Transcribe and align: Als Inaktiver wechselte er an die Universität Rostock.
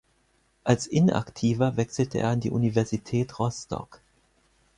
Als 0.63 0.87
Inaktiver 0.87 1.77
wechselte 1.77 2.17
er 2.17 2.29
an 2.29 2.39
die 2.39 2.49
Universität 2.49 3.37
Rostock. 3.37 4.01